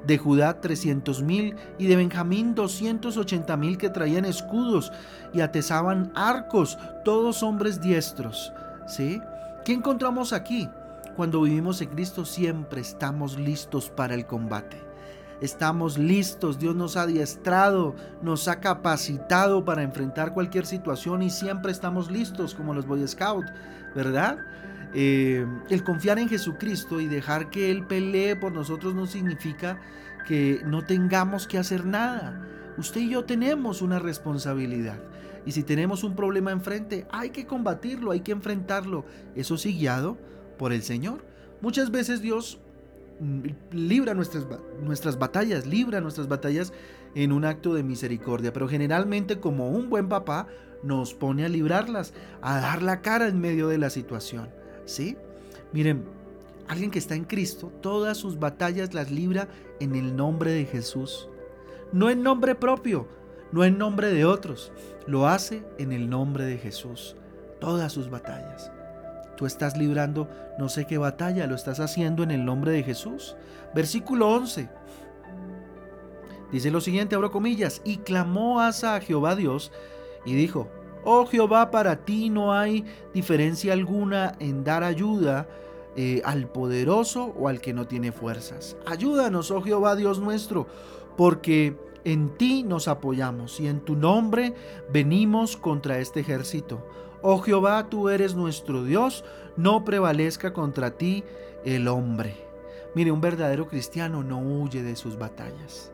de 0.05 0.17
Judá 0.19 0.61
300 0.61 1.23
mil 1.23 1.55
y 1.79 1.87
de 1.87 1.95
Benjamín 1.95 2.53
280 2.53 3.57
mil 3.57 3.77
que 3.77 3.89
traían 3.89 4.25
escudos 4.25 4.91
y 5.33 5.41
atesaban 5.41 6.11
arcos, 6.13 6.77
todos 7.03 7.41
hombres 7.41 7.81
diestros. 7.81 8.53
¿Sí? 8.87 9.19
¿Qué 9.63 9.73
encontramos 9.73 10.31
aquí? 10.31 10.69
Cuando 11.15 11.41
vivimos 11.41 11.81
en 11.81 11.89
Cristo 11.89 12.25
siempre 12.25 12.81
estamos 12.81 13.39
listos 13.39 13.89
para 13.89 14.15
el 14.15 14.25
combate. 14.25 14.77
Estamos 15.41 15.97
listos, 15.97 16.59
Dios 16.59 16.75
nos 16.75 16.95
ha 16.95 17.03
adiestrado, 17.03 17.95
nos 18.21 18.47
ha 18.47 18.59
capacitado 18.59 19.65
para 19.65 19.83
enfrentar 19.83 20.33
cualquier 20.33 20.65
situación 20.65 21.21
y 21.21 21.29
siempre 21.29 21.71
estamos 21.71 22.09
listos 22.09 22.53
como 22.53 22.73
los 22.73 22.87
Boy 22.87 23.05
Scouts, 23.07 23.51
¿verdad? 23.93 24.39
Eh, 24.93 25.45
el 25.69 25.83
confiar 25.83 26.19
en 26.19 26.29
Jesucristo 26.29 27.01
y 27.01 27.07
dejar 27.07 27.49
que 27.49 27.69
Él 27.69 27.85
pelee 27.85 28.37
por 28.37 28.53
nosotros 28.53 28.95
no 28.95 29.07
significa 29.07 29.79
que 30.25 30.61
no 30.65 30.85
tengamos 30.85 31.47
que 31.47 31.57
hacer 31.57 31.85
nada. 31.85 32.41
Usted 32.77 33.01
y 33.01 33.09
yo 33.09 33.25
tenemos 33.25 33.81
una 33.81 33.99
responsabilidad. 33.99 34.99
Y 35.45 35.51
si 35.51 35.63
tenemos 35.63 36.03
un 36.03 36.15
problema 36.15 36.51
enfrente, 36.51 37.05
hay 37.11 37.29
que 37.29 37.45
combatirlo, 37.45 38.11
hay 38.11 38.21
que 38.21 38.31
enfrentarlo. 38.31 39.05
Eso 39.35 39.57
sí 39.57 39.77
guiado 39.77 40.17
por 40.57 40.73
el 40.73 40.83
Señor. 40.83 41.23
Muchas 41.61 41.91
veces 41.91 42.21
Dios 42.21 42.59
mm, 43.19 43.47
libra 43.71 44.13
nuestras, 44.13 44.45
nuestras 44.81 45.17
batallas, 45.17 45.65
libra 45.65 46.01
nuestras 46.01 46.27
batallas 46.27 46.73
en 47.15 47.31
un 47.31 47.45
acto 47.45 47.73
de 47.73 47.83
misericordia, 47.83 48.53
pero 48.53 48.67
generalmente 48.67 49.39
como 49.39 49.69
un 49.69 49.89
buen 49.89 50.09
papá 50.09 50.47
nos 50.83 51.13
pone 51.13 51.45
a 51.45 51.49
librarlas, 51.49 52.13
a 52.41 52.59
dar 52.59 52.83
la 52.83 53.01
cara 53.01 53.27
en 53.27 53.39
medio 53.39 53.67
de 53.67 53.77
la 53.77 53.89
situación, 53.89 54.49
¿sí? 54.85 55.17
Miren, 55.73 56.05
alguien 56.67 56.91
que 56.91 56.99
está 56.99 57.15
en 57.15 57.25
Cristo, 57.25 57.71
todas 57.81 58.17
sus 58.17 58.37
batallas 58.37 58.93
las 58.93 59.11
libra 59.11 59.47
en 59.79 59.95
el 59.95 60.15
nombre 60.15 60.51
de 60.51 60.65
Jesús, 60.65 61.29
no 61.91 62.09
en 62.09 62.21
nombre 62.21 62.55
propio, 62.55 63.07
no 63.51 63.63
en 63.63 63.77
nombre 63.77 64.09
de 64.09 64.25
otros, 64.25 64.71
lo 65.07 65.27
hace 65.27 65.63
en 65.77 65.91
el 65.91 66.09
nombre 66.09 66.45
de 66.45 66.57
Jesús, 66.57 67.15
todas 67.59 67.91
sus 67.93 68.09
batallas. 68.09 68.71
Tú 69.35 69.45
estás 69.45 69.77
librando 69.77 70.29
no 70.57 70.69
sé 70.69 70.85
qué 70.85 70.97
batalla, 70.97 71.47
lo 71.47 71.55
estás 71.55 71.79
haciendo 71.79 72.23
en 72.23 72.31
el 72.31 72.45
nombre 72.45 72.71
de 72.71 72.83
Jesús. 72.83 73.35
Versículo 73.73 74.29
11. 74.29 74.69
Dice 76.51 76.71
lo 76.71 76.79
siguiente, 76.79 77.15
abro 77.15 77.31
comillas, 77.31 77.81
y 77.83 77.97
clamó 77.97 78.61
Asa 78.61 78.95
a 78.95 79.01
Jehová 79.01 79.35
Dios 79.35 79.71
y 80.25 80.35
dijo, 80.35 80.69
Oh 81.03 81.25
Jehová, 81.25 81.69
para 81.69 81.97
ti 81.97 82.29
no 82.29 82.53
hay 82.53 82.83
diferencia 83.13 83.73
alguna 83.73 84.33
en 84.39 84.63
dar 84.63 84.83
ayuda 84.83 85.47
eh, 85.95 86.21
al 86.25 86.47
poderoso 86.47 87.33
o 87.37 87.47
al 87.47 87.61
que 87.61 87.73
no 87.73 87.87
tiene 87.87 88.11
fuerzas. 88.11 88.75
Ayúdanos, 88.85 89.51
oh 89.51 89.61
Jehová 89.61 89.95
Dios 89.95 90.19
nuestro, 90.19 90.67
porque 91.15 91.77
en 92.03 92.35
ti 92.37 92.63
nos 92.63 92.87
apoyamos 92.87 93.59
y 93.59 93.67
en 93.67 93.81
tu 93.81 93.95
nombre 93.95 94.53
venimos 94.91 95.57
contra 95.57 95.99
este 95.99 96.21
ejército. 96.21 96.85
Oh 97.27 97.39
Jehová, 97.39 97.89
tú 97.89 98.09
eres 98.09 98.35
nuestro 98.35 98.83
Dios, 98.83 99.25
no 99.57 99.83
prevalezca 99.83 100.53
contra 100.53 100.91
ti 100.91 101.23
el 101.63 101.87
hombre. 101.87 102.35
Mire, 102.93 103.11
un 103.11 103.19
verdadero 103.19 103.67
cristiano 103.67 104.21
no 104.21 104.37
huye 104.37 104.83
de 104.83 104.95
sus 104.95 105.17
batallas. 105.17 105.91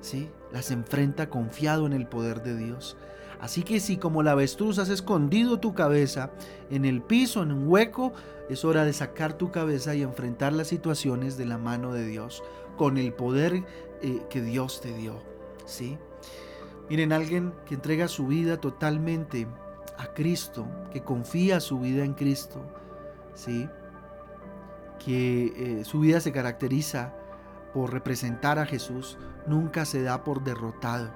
¿Sí? 0.00 0.28
Las 0.50 0.72
enfrenta 0.72 1.30
confiado 1.30 1.86
en 1.86 1.92
el 1.92 2.08
poder 2.08 2.42
de 2.42 2.56
Dios. 2.56 2.96
Así 3.38 3.62
que 3.62 3.78
si 3.78 3.96
como 3.96 4.24
la 4.24 4.32
avestruz 4.32 4.80
has 4.80 4.88
escondido 4.88 5.60
tu 5.60 5.72
cabeza 5.72 6.32
en 6.68 6.84
el 6.84 7.00
piso, 7.00 7.44
en 7.44 7.52
un 7.52 7.68
hueco, 7.68 8.12
es 8.50 8.64
hora 8.64 8.84
de 8.84 8.94
sacar 8.94 9.34
tu 9.34 9.52
cabeza 9.52 9.94
y 9.94 10.02
enfrentar 10.02 10.52
las 10.52 10.66
situaciones 10.66 11.36
de 11.36 11.46
la 11.46 11.58
mano 11.58 11.92
de 11.92 12.04
Dios, 12.04 12.42
con 12.76 12.98
el 12.98 13.12
poder 13.12 13.62
eh, 14.02 14.22
que 14.28 14.42
Dios 14.42 14.80
te 14.80 14.92
dio. 14.92 15.22
¿sí? 15.64 15.96
Miren, 16.90 17.12
alguien 17.12 17.52
que 17.66 17.76
entrega 17.76 18.08
su 18.08 18.26
vida 18.26 18.56
totalmente 18.56 19.46
a 19.98 20.14
Cristo, 20.14 20.66
que 20.90 21.02
confía 21.02 21.60
su 21.60 21.80
vida 21.80 22.04
en 22.04 22.14
Cristo, 22.14 22.60
¿sí? 23.34 23.68
que 25.04 25.80
eh, 25.80 25.84
su 25.84 26.00
vida 26.00 26.20
se 26.20 26.32
caracteriza 26.32 27.12
por 27.74 27.92
representar 27.92 28.58
a 28.58 28.66
Jesús, 28.66 29.18
nunca 29.46 29.84
se 29.84 30.02
da 30.02 30.24
por 30.24 30.42
derrotado. 30.42 31.10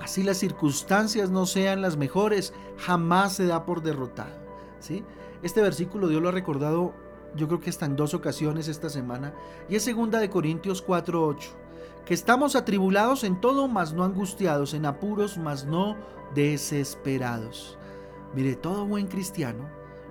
Así 0.00 0.22
las 0.22 0.36
circunstancias 0.36 1.30
no 1.30 1.46
sean 1.46 1.80
las 1.80 1.96
mejores, 1.96 2.52
jamás 2.76 3.32
se 3.32 3.46
da 3.46 3.64
por 3.64 3.82
derrotado. 3.82 4.36
¿sí? 4.78 5.04
Este 5.42 5.60
versículo 5.62 6.08
Dios 6.08 6.22
lo 6.22 6.28
ha 6.28 6.32
recordado 6.32 6.94
yo 7.36 7.46
creo 7.48 7.60
que 7.60 7.70
está 7.70 7.86
en 7.86 7.96
dos 7.96 8.14
ocasiones 8.14 8.68
esta 8.68 8.88
semana, 8.88 9.34
y 9.68 9.76
es 9.76 9.82
segunda 9.82 10.18
de 10.20 10.30
Corintios 10.30 10.84
4:8, 10.84 11.50
que 12.04 12.14
estamos 12.14 12.56
atribulados 12.56 13.24
en 13.24 13.40
todo, 13.40 13.68
mas 13.68 13.92
no 13.92 14.04
angustiados, 14.04 14.74
en 14.74 14.86
apuros, 14.86 15.38
mas 15.38 15.66
no 15.66 15.96
desesperados. 16.34 17.78
Mire, 18.34 18.56
todo 18.56 18.86
buen 18.86 19.06
cristiano 19.06 19.68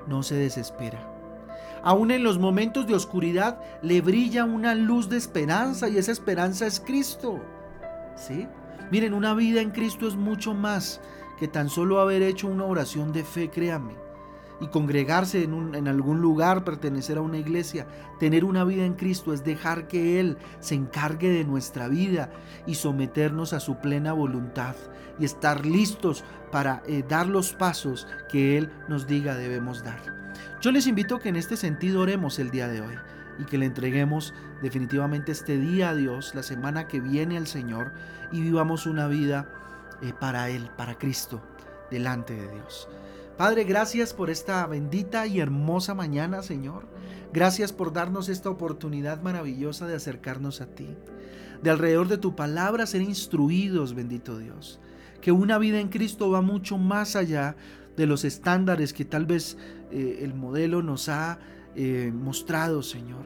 no 0.07 0.23
se 0.23 0.35
desespera. 0.35 1.11
Aún 1.83 2.11
en 2.11 2.23
los 2.23 2.39
momentos 2.39 2.87
de 2.87 2.95
oscuridad 2.95 3.59
le 3.81 4.01
brilla 4.01 4.45
una 4.45 4.73
luz 4.73 5.09
de 5.09 5.17
esperanza 5.17 5.89
y 5.89 5.97
esa 5.97 6.11
esperanza 6.11 6.65
es 6.65 6.79
Cristo. 6.79 7.39
¿Sí? 8.15 8.47
Miren, 8.91 9.13
una 9.13 9.33
vida 9.33 9.61
en 9.61 9.71
Cristo 9.71 10.07
es 10.07 10.15
mucho 10.15 10.53
más 10.53 11.01
que 11.37 11.47
tan 11.47 11.69
solo 11.69 11.99
haber 11.99 12.21
hecho 12.21 12.47
una 12.47 12.65
oración 12.65 13.11
de 13.11 13.23
fe, 13.23 13.49
créame 13.49 14.04
y 14.61 14.67
congregarse 14.67 15.43
en, 15.43 15.75
en, 15.75 15.87
algún 15.87 16.21
lugar, 16.21 16.63
pertenecer 16.63 17.17
a 17.17 17.21
una 17.21 17.37
iglesia. 17.37 17.87
Tener 18.19 18.45
una 18.45 18.63
vida 18.63 18.85
en 18.85 18.93
Cristo 18.93 19.33
es 19.33 19.43
dejar 19.43 19.87
que 19.87 20.19
Él 20.19 20.37
se 20.59 20.75
encargue 20.75 21.29
de 21.29 21.43
nuestra 21.43 21.87
vida 21.87 22.31
y 22.65 22.75
someternos 22.75 23.53
a 23.53 23.59
su 23.59 23.77
plena 23.79 24.13
voluntad 24.13 24.75
y 25.19 25.25
estar 25.25 25.65
listos 25.65 26.23
para 26.51 26.83
eh, 26.87 27.03
dar 27.07 27.27
los 27.27 27.53
pasos 27.53 28.07
que 28.29 28.57
Él 28.57 28.71
nos 28.87 29.07
diga 29.07 29.35
debemos 29.35 29.83
dar. 29.83 29.99
Yo 30.61 30.71
les 30.71 30.87
invito 30.87 31.15
a 31.15 31.19
que 31.19 31.29
en 31.29 31.35
este 31.35 31.57
sentido 31.57 32.01
oremos 32.01 32.39
el 32.39 32.49
día 32.49 32.67
de 32.67 32.81
hoy 32.81 32.95
y 33.37 33.45
que 33.45 33.57
le 33.57 33.65
entreguemos 33.65 34.33
definitivamente 34.61 35.31
este 35.31 35.57
día 35.57 35.89
a 35.89 35.95
Dios, 35.95 36.33
la 36.33 36.43
semana 36.43 36.87
que 36.87 37.01
viene 37.01 37.37
al 37.37 37.47
Señor 37.47 37.91
y 38.31 38.41
vivamos 38.41 38.85
una 38.85 39.07
vida 39.07 39.47
eh, 40.01 40.13
para 40.17 40.49
Él, 40.49 40.69
para 40.77 40.97
Cristo, 40.97 41.41
delante 41.91 42.33
de 42.33 42.47
Dios. 42.47 42.87
Padre, 43.37 43.65
gracias 43.65 44.13
por 44.13 44.29
esta 44.29 44.65
bendita 44.65 45.27
y 45.27 45.41
hermosa 45.41 45.93
mañana, 45.93 46.41
Señor. 46.41 46.87
Gracias 47.33 47.73
por 47.73 47.91
darnos 47.91 48.29
esta 48.29 48.49
oportunidad 48.49 49.21
maravillosa 49.21 49.87
de 49.87 49.95
acercarnos 49.95 50.61
a 50.61 50.67
ti, 50.67 50.87
de 51.61 51.69
alrededor 51.69 52.07
de 52.07 52.17
tu 52.17 52.33
palabra 52.33 52.85
ser 52.85 53.01
instruidos, 53.01 53.93
bendito 53.93 54.37
Dios. 54.37 54.79
Que 55.19 55.33
una 55.33 55.57
vida 55.57 55.81
en 55.81 55.89
Cristo 55.89 56.29
va 56.29 56.39
mucho 56.39 56.77
más 56.77 57.17
allá 57.17 57.57
de 57.97 58.05
los 58.05 58.23
estándares 58.23 58.93
que 58.93 59.03
tal 59.03 59.25
vez 59.25 59.57
eh, 59.91 60.19
el 60.21 60.33
modelo 60.33 60.81
nos 60.81 61.09
ha 61.09 61.37
eh, 61.75 62.13
mostrado, 62.15 62.83
Señor. 62.83 63.25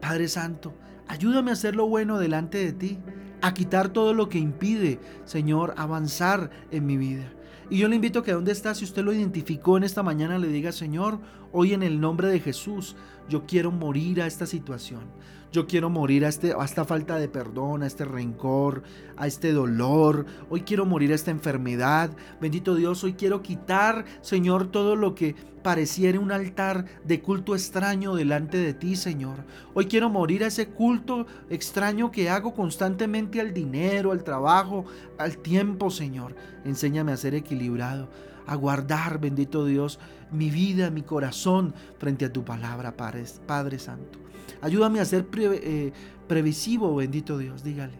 Padre 0.00 0.28
Santo, 0.28 0.74
ayúdame 1.08 1.50
a 1.50 1.54
hacer 1.54 1.74
lo 1.74 1.88
bueno 1.88 2.20
delante 2.20 2.58
de 2.58 2.72
ti, 2.72 2.98
a 3.42 3.52
quitar 3.52 3.88
todo 3.88 4.14
lo 4.14 4.28
que 4.28 4.38
impide, 4.38 5.00
Señor, 5.24 5.74
avanzar 5.76 6.50
en 6.70 6.86
mi 6.86 6.96
vida. 6.96 7.32
Y 7.70 7.78
yo 7.78 7.88
le 7.88 7.96
invito 7.96 8.20
a 8.20 8.24
que 8.24 8.32
donde 8.32 8.52
está, 8.52 8.74
si 8.74 8.84
usted 8.84 9.02
lo 9.02 9.12
identificó 9.12 9.76
en 9.76 9.84
esta 9.84 10.02
mañana, 10.02 10.38
le 10.38 10.48
diga, 10.48 10.72
Señor, 10.72 11.18
hoy 11.54 11.72
en 11.72 11.84
el 11.84 12.00
nombre 12.00 12.28
de 12.28 12.40
Jesús, 12.40 12.96
yo 13.28 13.46
quiero 13.46 13.70
morir 13.70 14.20
a 14.20 14.26
esta 14.26 14.44
situación. 14.44 15.02
Yo 15.52 15.68
quiero 15.68 15.88
morir 15.88 16.24
a, 16.24 16.28
este, 16.28 16.52
a 16.52 16.64
esta 16.64 16.84
falta 16.84 17.16
de 17.16 17.28
perdón, 17.28 17.84
a 17.84 17.86
este 17.86 18.04
rencor, 18.04 18.82
a 19.16 19.28
este 19.28 19.52
dolor. 19.52 20.26
Hoy 20.50 20.62
quiero 20.62 20.84
morir 20.84 21.12
a 21.12 21.14
esta 21.14 21.30
enfermedad. 21.30 22.10
Bendito 22.40 22.74
Dios, 22.74 23.04
hoy 23.04 23.14
quiero 23.14 23.40
quitar, 23.40 24.04
Señor, 24.20 24.66
todo 24.72 24.96
lo 24.96 25.14
que 25.14 25.36
pareciera 25.62 26.18
un 26.18 26.32
altar 26.32 26.86
de 27.04 27.22
culto 27.22 27.54
extraño 27.54 28.16
delante 28.16 28.58
de 28.58 28.74
ti, 28.74 28.96
Señor. 28.96 29.44
Hoy 29.74 29.86
quiero 29.86 30.10
morir 30.10 30.42
a 30.42 30.48
ese 30.48 30.70
culto 30.70 31.24
extraño 31.48 32.10
que 32.10 32.28
hago 32.28 32.52
constantemente 32.52 33.40
al 33.40 33.54
dinero, 33.54 34.10
al 34.10 34.24
trabajo, 34.24 34.86
al 35.18 35.38
tiempo, 35.38 35.88
Señor. 35.88 36.34
Enséñame 36.64 37.12
a 37.12 37.16
ser 37.16 37.36
equilibrado 37.36 38.08
a 38.46 38.56
guardar, 38.56 39.18
bendito 39.20 39.64
Dios, 39.64 39.98
mi 40.30 40.50
vida, 40.50 40.90
mi 40.90 41.02
corazón 41.02 41.74
frente 41.98 42.24
a 42.24 42.32
tu 42.32 42.44
palabra, 42.44 42.96
Padre, 42.96 43.24
Padre 43.46 43.78
Santo. 43.78 44.18
Ayúdame 44.60 45.00
a 45.00 45.04
ser 45.04 45.26
eh, 45.34 45.92
previsivo, 46.26 46.94
bendito 46.96 47.38
Dios, 47.38 47.62
dígale. 47.62 47.98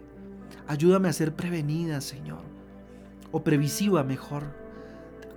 Ayúdame 0.67 1.09
a 1.09 1.13
ser 1.13 1.35
prevenida, 1.35 2.01
Señor. 2.01 2.43
O 3.31 3.43
previsiva 3.43 4.03
mejor. 4.03 4.43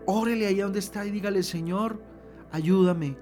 Órele 0.07 0.47
ahí 0.47 0.59
donde 0.59 0.79
está 0.79 1.05
y 1.05 1.11
dígale, 1.11 1.43
Señor, 1.43 2.01
ayúdame 2.51 3.17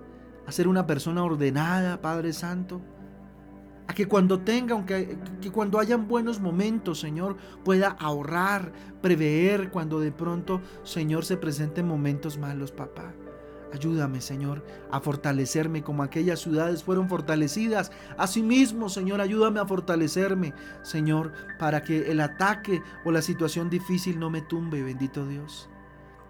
a 0.47 0.53
ser 0.53 0.69
una 0.69 0.87
persona 0.87 1.25
ordenada, 1.25 2.01
Padre 2.01 2.33
Santo 2.33 2.81
a 3.89 3.95
que 3.95 4.07
cuando 4.07 4.41
tenga, 4.41 4.75
aunque 4.75 5.19
que 5.41 5.51
cuando 5.51 5.79
hayan 5.79 6.09
buenos 6.09 6.41
momentos, 6.41 7.01
Señor, 7.01 7.37
pueda 7.65 7.89
ahorrar, 7.89 8.73
prever 9.01 9.71
cuando 9.71 10.01
de 10.01 10.13
pronto, 10.13 10.61
Señor, 10.83 11.25
se 11.25 11.37
presenten 11.37 11.87
momentos 11.87 12.39
malos, 12.39 12.73
papá. 12.73 13.13
Ayúdame, 13.73 14.21
Señor, 14.21 14.65
a 14.91 15.01
fortalecerme 15.01 15.83
como 15.83 16.03
aquellas 16.03 16.41
ciudades 16.41 16.83
fueron 16.83 17.09
fortalecidas. 17.09 17.91
Asimismo, 18.17 18.89
Señor, 18.89 19.21
ayúdame 19.21 19.61
a 19.61 19.67
fortalecerme, 19.67 20.55
Señor, 20.83 21.33
para 21.59 21.83
que 21.83 22.11
el 22.11 22.21
ataque 22.21 22.81
o 23.05 23.11
la 23.11 23.23
situación 23.23 23.69
difícil 23.69 24.19
no 24.19 24.31
me 24.31 24.41
tumbe, 24.41 24.83
bendito 24.83 25.27
Dios. 25.27 25.69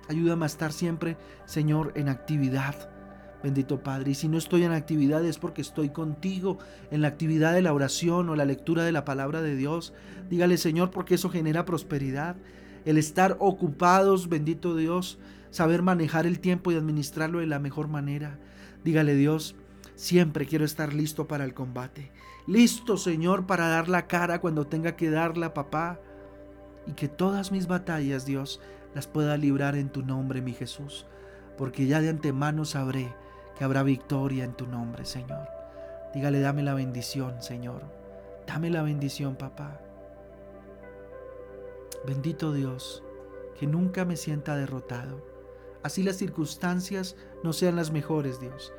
Ayúdame 0.09 0.45
a 0.45 0.47
estar 0.47 0.73
siempre, 0.73 1.19
Señor, 1.45 1.93
en 1.95 2.09
actividad 2.09 2.96
Bendito 3.43 3.83
Padre, 3.83 4.13
y 4.13 4.15
si 4.15 4.29
no 4.29 4.39
estoy 4.39 4.65
en 4.65 4.73
actividad 4.73 5.25
es 5.25 5.39
porque 5.39 5.61
estoy 5.61 5.91
contigo 5.91 6.59
en 6.91 7.03
la 7.03 7.09
actividad 7.09 7.53
de 7.53 7.63
la 7.63 7.75
oración 7.75 8.29
o 8.29 8.37
la 8.37 8.45
lectura 8.45 8.85
de 8.85 8.93
la 8.93 9.05
palabra 9.05 9.43
de 9.43 9.55
Dios. 9.55 9.93
Dígale 10.31 10.57
Señor 10.57 10.91
porque 10.91 11.15
eso 11.15 11.29
genera 11.29 11.65
prosperidad. 11.65 12.37
El 12.87 12.99
estar 12.99 13.37
ocupados, 13.39 14.29
bendito 14.29 14.75
Dios, 14.75 15.19
saber 15.51 15.83
manejar 15.83 16.27
el 16.27 16.41
tiempo 16.41 16.73
y 16.73 16.77
administrarlo 16.77 17.41
de 17.41 17.47
la 17.47 17.59
mejor 17.59 17.89
manera. 17.89 18.39
Dígale 18.85 19.15
Dios, 19.15 19.55
siempre 19.95 20.47
quiero 20.47 20.65
estar 20.65 20.95
listo 20.95 21.29
para 21.29 21.45
el 21.45 21.53
combate. 21.53 22.13
Listo 22.47 22.97
Señor 22.97 23.47
para 23.47 23.69
dar 23.69 23.89
la 23.89 24.07
cara 24.07 24.41
cuando 24.41 24.67
tenga 24.67 24.97
que 24.97 25.11
darla, 25.11 25.53
papá. 25.53 26.01
Y 26.87 26.93
que 26.93 27.09
todas 27.09 27.53
mis 27.53 27.67
batallas, 27.67 28.25
Dios, 28.25 28.61
las 28.95 29.07
pueda 29.07 29.37
librar 29.37 29.77
en 29.77 29.91
tu 29.91 30.03
nombre, 30.03 30.41
mi 30.41 30.53
Jesús. 30.53 31.07
Porque 31.59 31.87
ya 31.87 32.01
de 32.01 32.09
antemano 32.09 32.65
sabré 32.65 33.13
que 33.57 33.65
habrá 33.65 33.83
victoria 33.83 34.45
en 34.45 34.55
tu 34.55 34.67
nombre, 34.67 35.05
Señor. 35.05 35.49
Dígale, 36.15 36.41
dame 36.41 36.63
la 36.63 36.75
bendición, 36.75 37.43
Señor. 37.43 37.83
Dame 38.47 38.71
la 38.71 38.83
bendición, 38.83 39.37
papá. 39.37 39.81
Bendito 42.07 42.53
Dios, 42.53 43.03
que 43.59 43.67
nunca 43.67 44.05
me 44.05 44.17
sienta 44.17 44.57
derrotado. 44.57 45.25
Así 45.83 46.03
las 46.03 46.17
circunstancias 46.17 47.17
no 47.43 47.53
sean 47.53 47.77
las 47.77 47.91
mejores, 47.91 48.41
Dios. 48.41 48.73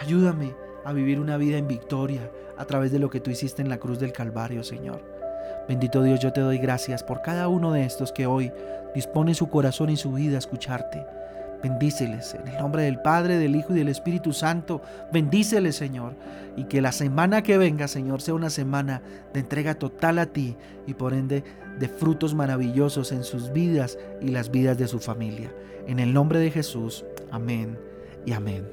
Ayúdame 0.00 0.54
a 0.84 0.92
vivir 0.92 1.20
una 1.20 1.36
vida 1.36 1.58
en 1.58 1.68
victoria 1.68 2.30
a 2.56 2.64
través 2.64 2.92
de 2.92 2.98
lo 2.98 3.10
que 3.10 3.20
tú 3.20 3.30
hiciste 3.30 3.62
en 3.62 3.68
la 3.68 3.78
cruz 3.78 3.98
del 3.98 4.12
Calvario, 4.12 4.62
Señor. 4.62 5.02
Bendito 5.68 6.02
Dios, 6.02 6.20
yo 6.20 6.32
te 6.32 6.40
doy 6.40 6.58
gracias 6.58 7.02
por 7.02 7.22
cada 7.22 7.48
uno 7.48 7.72
de 7.72 7.84
estos 7.84 8.12
que 8.12 8.26
hoy 8.26 8.52
dispone 8.94 9.34
su 9.34 9.48
corazón 9.48 9.90
y 9.90 9.96
su 9.96 10.12
vida 10.12 10.36
a 10.36 10.38
escucharte. 10.38 11.04
Bendíceles 11.62 12.34
en 12.34 12.48
el 12.48 12.58
nombre 12.58 12.82
del 12.82 13.00
Padre, 13.00 13.38
del 13.38 13.54
Hijo 13.54 13.74
y 13.74 13.78
del 13.78 13.88
Espíritu 13.88 14.32
Santo. 14.32 14.80
Bendíceles, 15.12 15.76
Señor. 15.76 16.14
Y 16.56 16.64
que 16.64 16.80
la 16.80 16.92
semana 16.92 17.42
que 17.42 17.58
venga, 17.58 17.88
Señor, 17.88 18.22
sea 18.22 18.34
una 18.34 18.50
semana 18.50 19.02
de 19.32 19.40
entrega 19.40 19.74
total 19.74 20.18
a 20.18 20.26
ti 20.26 20.56
y 20.86 20.94
por 20.94 21.12
ende 21.12 21.44
de 21.78 21.88
frutos 21.88 22.34
maravillosos 22.34 23.12
en 23.12 23.24
sus 23.24 23.52
vidas 23.52 23.98
y 24.20 24.28
las 24.28 24.50
vidas 24.50 24.78
de 24.78 24.88
su 24.88 25.00
familia. 25.00 25.52
En 25.86 25.98
el 25.98 26.12
nombre 26.12 26.38
de 26.38 26.50
Jesús. 26.50 27.04
Amén 27.30 27.78
y 28.24 28.32
amén. 28.32 28.66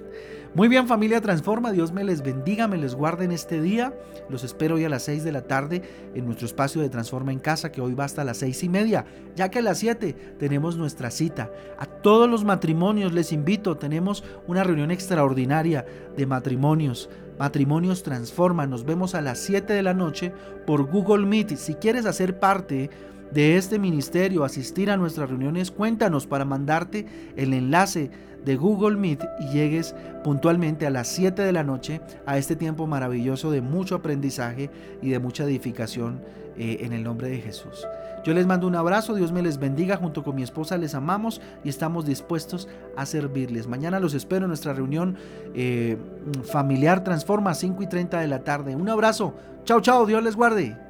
Muy 0.53 0.69
bien 0.69 0.87
familia 0.87 1.21
Transforma, 1.21 1.71
Dios 1.71 1.91
me 1.91 2.03
les 2.03 2.23
bendiga, 2.23 2.67
me 2.67 2.77
les 2.77 2.95
guarde 2.95 3.25
en 3.25 3.31
este 3.31 3.61
día. 3.61 3.93
Los 4.29 4.43
espero 4.43 4.75
hoy 4.75 4.85
a 4.85 4.89
las 4.89 5.03
6 5.03 5.23
de 5.23 5.31
la 5.31 5.41
tarde 5.41 5.81
en 6.15 6.25
nuestro 6.25 6.47
espacio 6.47 6.81
de 6.81 6.89
Transforma 6.89 7.31
en 7.31 7.39
Casa, 7.39 7.71
que 7.71 7.81
hoy 7.81 7.93
va 7.93 8.05
hasta 8.05 8.23
las 8.23 8.37
seis 8.37 8.63
y 8.63 8.69
media, 8.69 9.05
ya 9.35 9.49
que 9.49 9.59
a 9.59 9.61
las 9.61 9.79
7 9.79 10.35
tenemos 10.39 10.77
nuestra 10.77 11.11
cita. 11.11 11.51
A 11.77 11.85
todos 11.85 12.29
los 12.29 12.43
matrimonios 12.43 13.13
les 13.13 13.33
invito, 13.33 13.77
tenemos 13.77 14.23
una 14.47 14.63
reunión 14.63 14.89
extraordinaria 14.89 15.85
de 16.15 16.25
matrimonios. 16.25 17.09
Matrimonios 17.37 18.01
Transforma, 18.01 18.65
nos 18.65 18.83
vemos 18.83 19.13
a 19.13 19.21
las 19.21 19.39
7 19.39 19.73
de 19.73 19.83
la 19.83 19.93
noche 19.93 20.33
por 20.65 20.89
Google 20.89 21.25
Meet. 21.25 21.55
Si 21.57 21.75
quieres 21.75 22.05
hacer 22.05 22.39
parte 22.39 22.89
de 23.31 23.57
este 23.57 23.79
ministerio, 23.79 24.43
asistir 24.43 24.89
a 24.89 24.97
nuestras 24.97 25.29
reuniones, 25.29 25.71
cuéntanos 25.71 26.27
para 26.27 26.45
mandarte 26.45 27.05
el 27.35 27.53
enlace 27.53 28.09
de 28.45 28.55
Google 28.55 28.95
Meet 28.97 29.23
y 29.39 29.49
llegues 29.49 29.93
puntualmente 30.23 30.87
a 30.87 30.89
las 30.89 31.07
7 31.09 31.41
de 31.41 31.51
la 31.51 31.63
noche 31.63 32.01
a 32.25 32.37
este 32.37 32.55
tiempo 32.55 32.87
maravilloso 32.87 33.51
de 33.51 33.61
mucho 33.61 33.95
aprendizaje 33.95 34.69
y 35.01 35.09
de 35.09 35.19
mucha 35.19 35.43
edificación 35.43 36.21
eh, 36.57 36.77
en 36.81 36.93
el 36.93 37.03
nombre 37.03 37.29
de 37.29 37.37
Jesús. 37.37 37.85
Yo 38.23 38.33
les 38.33 38.47
mando 38.47 38.67
un 38.67 38.75
abrazo, 38.75 39.15
Dios 39.15 39.31
me 39.31 39.41
les 39.41 39.57
bendiga, 39.57 39.97
junto 39.97 40.23
con 40.23 40.35
mi 40.35 40.43
esposa 40.43 40.77
les 40.77 40.95
amamos 40.95 41.41
y 41.63 41.69
estamos 41.69 42.05
dispuestos 42.05 42.67
a 42.95 43.05
servirles. 43.05 43.67
Mañana 43.67 43.99
los 43.99 44.13
espero 44.13 44.45
en 44.45 44.49
nuestra 44.49 44.73
reunión 44.73 45.17
eh, 45.53 45.97
familiar 46.43 47.03
Transforma 47.03 47.53
5 47.53 47.83
y 47.83 47.87
30 47.87 48.19
de 48.19 48.27
la 48.27 48.43
tarde. 48.43 48.75
Un 48.75 48.89
abrazo, 48.89 49.33
chao 49.65 49.81
chao, 49.81 50.05
Dios 50.05 50.23
les 50.23 50.35
guarde. 50.35 50.86